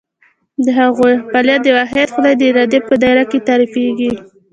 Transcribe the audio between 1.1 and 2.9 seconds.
فعالیت د واحد خدای د ارادې